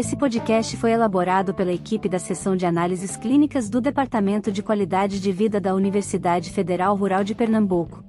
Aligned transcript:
Esse 0.00 0.16
podcast 0.16 0.78
foi 0.78 0.92
elaborado 0.92 1.52
pela 1.52 1.74
equipe 1.74 2.08
da 2.08 2.18
Seção 2.18 2.56
de 2.56 2.64
Análises 2.64 3.18
Clínicas 3.18 3.68
do 3.68 3.82
Departamento 3.82 4.50
de 4.50 4.62
Qualidade 4.62 5.20
de 5.20 5.30
Vida 5.30 5.60
da 5.60 5.74
Universidade 5.74 6.48
Federal 6.48 6.96
Rural 6.96 7.22
de 7.22 7.34
Pernambuco. 7.34 8.02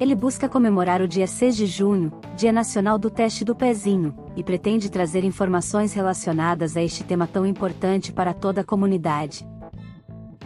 Ele 0.00 0.14
busca 0.14 0.48
comemorar 0.48 1.02
o 1.02 1.06
dia 1.06 1.26
6 1.26 1.54
de 1.54 1.66
junho, 1.66 2.10
Dia 2.34 2.50
Nacional 2.50 2.98
do 2.98 3.10
Teste 3.10 3.44
do 3.44 3.54
Pezinho, 3.54 4.14
e 4.34 4.42
pretende 4.42 4.90
trazer 4.90 5.22
informações 5.22 5.92
relacionadas 5.92 6.78
a 6.78 6.82
este 6.82 7.04
tema 7.04 7.26
tão 7.26 7.44
importante 7.44 8.10
para 8.10 8.32
toda 8.32 8.62
a 8.62 8.64
comunidade. 8.64 9.46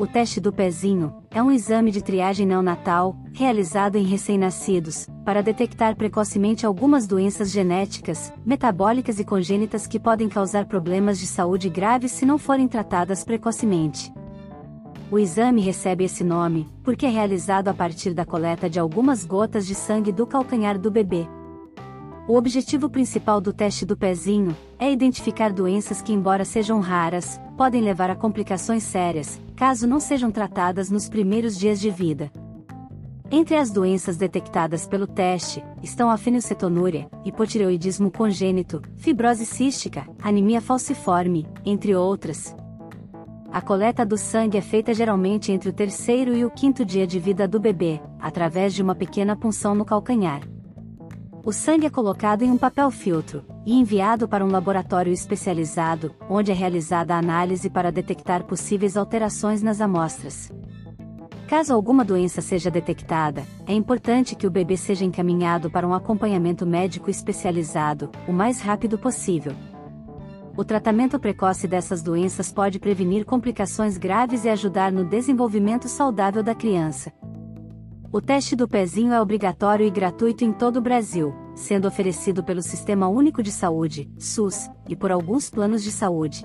O 0.00 0.06
teste 0.06 0.40
do 0.40 0.50
pezinho 0.50 1.14
é 1.30 1.42
um 1.42 1.50
exame 1.50 1.90
de 1.90 2.02
triagem 2.02 2.46
neonatal, 2.46 3.14
realizado 3.34 3.96
em 3.96 4.02
recém-nascidos, 4.02 5.06
para 5.26 5.42
detectar 5.42 5.94
precocemente 5.94 6.64
algumas 6.64 7.06
doenças 7.06 7.50
genéticas, 7.50 8.32
metabólicas 8.42 9.20
e 9.20 9.24
congênitas 9.24 9.86
que 9.86 10.00
podem 10.00 10.26
causar 10.26 10.64
problemas 10.64 11.18
de 11.18 11.26
saúde 11.26 11.68
graves 11.68 12.12
se 12.12 12.24
não 12.24 12.38
forem 12.38 12.66
tratadas 12.66 13.24
precocemente. 13.24 14.10
O 15.10 15.18
exame 15.18 15.60
recebe 15.60 16.04
esse 16.04 16.24
nome 16.24 16.66
porque 16.82 17.04
é 17.04 17.10
realizado 17.10 17.68
a 17.68 17.74
partir 17.74 18.14
da 18.14 18.24
coleta 18.24 18.70
de 18.70 18.80
algumas 18.80 19.26
gotas 19.26 19.66
de 19.66 19.74
sangue 19.74 20.10
do 20.10 20.26
calcanhar 20.26 20.78
do 20.78 20.90
bebê. 20.90 21.28
O 22.28 22.36
objetivo 22.36 22.88
principal 22.88 23.40
do 23.40 23.52
teste 23.52 23.84
do 23.84 23.96
pezinho 23.96 24.56
é 24.78 24.90
identificar 24.90 25.52
doenças 25.52 26.00
que, 26.00 26.12
embora 26.12 26.44
sejam 26.44 26.80
raras, 26.80 27.40
podem 27.56 27.82
levar 27.82 28.10
a 28.10 28.14
complicações 28.14 28.82
sérias, 28.82 29.40
caso 29.56 29.86
não 29.86 29.98
sejam 29.98 30.30
tratadas 30.30 30.90
nos 30.90 31.08
primeiros 31.08 31.58
dias 31.58 31.80
de 31.80 31.90
vida. 31.90 32.30
Entre 33.32 33.56
as 33.56 33.70
doenças 33.70 34.16
detectadas 34.16 34.86
pelo 34.86 35.06
teste, 35.06 35.62
estão 35.82 36.10
a 36.10 36.16
fenilcetonúria, 36.16 37.08
hipotireoidismo 37.24 38.10
congênito, 38.10 38.82
fibrose 38.96 39.46
cística, 39.46 40.06
anemia 40.22 40.60
falciforme, 40.60 41.46
entre 41.64 41.94
outras. 41.94 42.54
A 43.52 43.60
coleta 43.60 44.06
do 44.06 44.16
sangue 44.16 44.58
é 44.58 44.60
feita 44.60 44.94
geralmente 44.94 45.50
entre 45.50 45.68
o 45.68 45.72
terceiro 45.72 46.36
e 46.36 46.44
o 46.44 46.50
quinto 46.50 46.84
dia 46.84 47.06
de 47.06 47.18
vida 47.18 47.48
do 47.48 47.58
bebê, 47.58 48.00
através 48.20 48.74
de 48.74 48.82
uma 48.82 48.94
pequena 48.94 49.36
punção 49.36 49.74
no 49.74 49.84
calcanhar. 49.84 50.42
O 51.42 51.52
sangue 51.52 51.86
é 51.86 51.90
colocado 51.90 52.42
em 52.42 52.50
um 52.50 52.58
papel 52.58 52.90
filtro 52.90 53.42
e 53.64 53.72
enviado 53.72 54.28
para 54.28 54.44
um 54.44 54.50
laboratório 54.50 55.10
especializado, 55.10 56.14
onde 56.28 56.50
é 56.50 56.54
realizada 56.54 57.14
a 57.14 57.18
análise 57.18 57.70
para 57.70 57.90
detectar 57.90 58.44
possíveis 58.44 58.94
alterações 58.94 59.62
nas 59.62 59.80
amostras. 59.80 60.52
Caso 61.48 61.72
alguma 61.72 62.04
doença 62.04 62.42
seja 62.42 62.70
detectada, 62.70 63.42
é 63.66 63.72
importante 63.72 64.36
que 64.36 64.46
o 64.46 64.50
bebê 64.50 64.76
seja 64.76 65.04
encaminhado 65.04 65.70
para 65.70 65.88
um 65.88 65.94
acompanhamento 65.94 66.66
médico 66.66 67.08
especializado, 67.08 68.10
o 68.28 68.32
mais 68.32 68.60
rápido 68.60 68.98
possível. 68.98 69.54
O 70.54 70.62
tratamento 70.62 71.18
precoce 71.18 71.66
dessas 71.66 72.02
doenças 72.02 72.52
pode 72.52 72.78
prevenir 72.78 73.24
complicações 73.24 73.96
graves 73.96 74.44
e 74.44 74.50
ajudar 74.50 74.92
no 74.92 75.06
desenvolvimento 75.06 75.88
saudável 75.88 76.42
da 76.42 76.54
criança. 76.54 77.10
O 78.12 78.20
teste 78.20 78.56
do 78.56 78.66
pezinho 78.66 79.12
é 79.12 79.20
obrigatório 79.20 79.86
e 79.86 79.90
gratuito 79.90 80.44
em 80.44 80.52
todo 80.52 80.78
o 80.78 80.80
Brasil, 80.80 81.32
sendo 81.54 81.86
oferecido 81.86 82.42
pelo 82.42 82.60
Sistema 82.60 83.06
Único 83.06 83.40
de 83.40 83.52
Saúde, 83.52 84.10
SUS, 84.18 84.68
e 84.88 84.96
por 84.96 85.12
alguns 85.12 85.48
planos 85.48 85.80
de 85.80 85.92
saúde. 85.92 86.44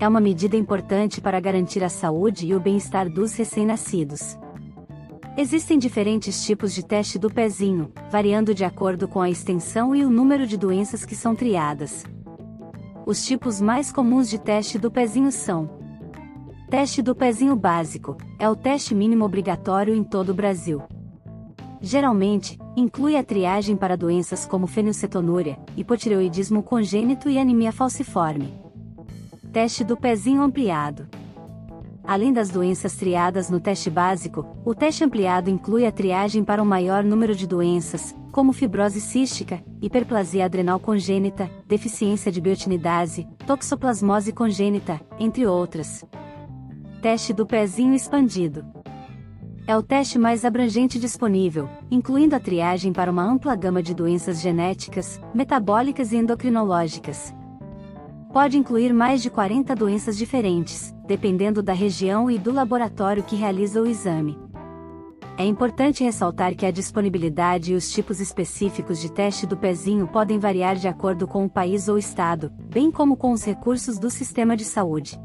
É 0.00 0.08
uma 0.08 0.22
medida 0.22 0.56
importante 0.56 1.20
para 1.20 1.38
garantir 1.38 1.84
a 1.84 1.90
saúde 1.90 2.46
e 2.46 2.54
o 2.54 2.60
bem-estar 2.60 3.10
dos 3.10 3.34
recém-nascidos. 3.34 4.38
Existem 5.36 5.78
diferentes 5.78 6.42
tipos 6.46 6.72
de 6.72 6.82
teste 6.82 7.18
do 7.18 7.28
pezinho, 7.28 7.92
variando 8.10 8.54
de 8.54 8.64
acordo 8.64 9.06
com 9.06 9.20
a 9.20 9.28
extensão 9.28 9.94
e 9.94 10.02
o 10.02 10.08
número 10.08 10.46
de 10.46 10.56
doenças 10.56 11.04
que 11.04 11.14
são 11.14 11.34
triadas. 11.34 12.04
Os 13.04 13.26
tipos 13.26 13.60
mais 13.60 13.92
comuns 13.92 14.30
de 14.30 14.38
teste 14.38 14.78
do 14.78 14.90
pezinho 14.90 15.30
são 15.30 15.83
Teste 16.68 17.02
do 17.02 17.14
pezinho 17.14 17.54
básico 17.54 18.16
é 18.38 18.48
o 18.48 18.56
teste 18.56 18.94
mínimo 18.94 19.24
obrigatório 19.24 19.94
em 19.94 20.02
todo 20.02 20.30
o 20.30 20.34
Brasil. 20.34 20.82
Geralmente, 21.80 22.58
inclui 22.74 23.16
a 23.16 23.22
triagem 23.22 23.76
para 23.76 23.96
doenças 23.96 24.46
como 24.46 24.66
fenilcetonúria, 24.66 25.58
hipotireoidismo 25.76 26.62
congênito 26.62 27.28
e 27.28 27.38
anemia 27.38 27.70
falciforme. 27.70 28.54
Teste 29.52 29.84
do 29.84 29.96
pezinho 29.96 30.42
ampliado. 30.42 31.06
Além 32.02 32.32
das 32.32 32.48
doenças 32.48 32.96
triadas 32.96 33.50
no 33.50 33.60
teste 33.60 33.90
básico, 33.90 34.46
o 34.64 34.74
teste 34.74 35.04
ampliado 35.04 35.50
inclui 35.50 35.86
a 35.86 35.92
triagem 35.92 36.42
para 36.42 36.62
um 36.62 36.66
maior 36.66 37.04
número 37.04 37.34
de 37.34 37.46
doenças, 37.46 38.14
como 38.32 38.52
fibrose 38.52 39.00
cística, 39.00 39.62
hiperplasia 39.80 40.46
adrenal 40.46 40.80
congênita, 40.80 41.48
deficiência 41.68 42.32
de 42.32 42.40
biotinidase, 42.40 43.28
toxoplasmose 43.46 44.32
congênita, 44.32 45.00
entre 45.20 45.46
outras. 45.46 46.04
Teste 47.04 47.34
do 47.34 47.44
pezinho 47.44 47.92
expandido. 47.92 48.64
É 49.66 49.76
o 49.76 49.82
teste 49.82 50.18
mais 50.18 50.42
abrangente 50.42 50.98
disponível, 50.98 51.68
incluindo 51.90 52.34
a 52.34 52.40
triagem 52.40 52.94
para 52.94 53.10
uma 53.10 53.22
ampla 53.22 53.54
gama 53.54 53.82
de 53.82 53.94
doenças 53.94 54.40
genéticas, 54.40 55.20
metabólicas 55.34 56.12
e 56.12 56.16
endocrinológicas. 56.16 57.34
Pode 58.32 58.56
incluir 58.56 58.94
mais 58.94 59.20
de 59.20 59.28
40 59.28 59.76
doenças 59.76 60.16
diferentes, 60.16 60.94
dependendo 61.06 61.62
da 61.62 61.74
região 61.74 62.30
e 62.30 62.38
do 62.38 62.50
laboratório 62.50 63.22
que 63.22 63.36
realiza 63.36 63.82
o 63.82 63.86
exame. 63.86 64.38
É 65.36 65.44
importante 65.44 66.02
ressaltar 66.02 66.56
que 66.56 66.64
a 66.64 66.70
disponibilidade 66.70 67.74
e 67.74 67.76
os 67.76 67.92
tipos 67.92 68.18
específicos 68.18 68.98
de 68.98 69.12
teste 69.12 69.46
do 69.46 69.58
pezinho 69.58 70.08
podem 70.08 70.38
variar 70.38 70.76
de 70.76 70.88
acordo 70.88 71.28
com 71.28 71.44
o 71.44 71.50
país 71.50 71.86
ou 71.86 71.98
estado, 71.98 72.50
bem 72.72 72.90
como 72.90 73.14
com 73.14 73.32
os 73.32 73.44
recursos 73.44 73.98
do 73.98 74.08
sistema 74.08 74.56
de 74.56 74.64
saúde. 74.64 75.20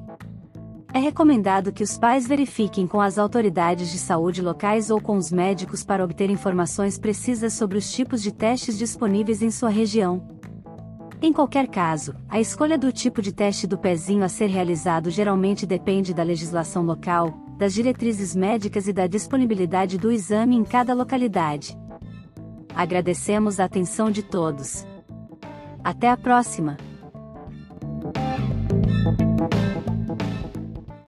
É 0.99 1.01
recomendado 1.01 1.71
que 1.71 1.81
os 1.81 1.97
pais 1.97 2.27
verifiquem 2.27 2.85
com 2.85 2.99
as 2.99 3.17
autoridades 3.17 3.89
de 3.89 3.97
saúde 3.97 4.41
locais 4.41 4.89
ou 4.89 4.99
com 4.99 5.15
os 5.15 5.31
médicos 5.31 5.81
para 5.81 6.03
obter 6.03 6.29
informações 6.29 6.97
precisas 6.97 7.53
sobre 7.53 7.77
os 7.77 7.89
tipos 7.89 8.21
de 8.21 8.33
testes 8.33 8.77
disponíveis 8.77 9.41
em 9.41 9.49
sua 9.49 9.69
região. 9.69 10.21
Em 11.21 11.31
qualquer 11.31 11.69
caso, 11.69 12.13
a 12.27 12.37
escolha 12.37 12.77
do 12.77 12.91
tipo 12.91 13.21
de 13.21 13.31
teste 13.31 13.65
do 13.65 13.77
pezinho 13.77 14.25
a 14.25 14.27
ser 14.27 14.47
realizado 14.47 15.09
geralmente 15.09 15.65
depende 15.65 16.13
da 16.13 16.21
legislação 16.21 16.83
local, 16.83 17.33
das 17.57 17.73
diretrizes 17.73 18.35
médicas 18.35 18.85
e 18.85 18.91
da 18.91 19.07
disponibilidade 19.07 19.97
do 19.97 20.11
exame 20.11 20.57
em 20.57 20.65
cada 20.65 20.93
localidade. 20.93 21.77
Agradecemos 22.75 23.57
a 23.61 23.63
atenção 23.63 24.11
de 24.11 24.21
todos. 24.21 24.85
Até 25.81 26.09
a 26.09 26.17
próxima! 26.17 26.75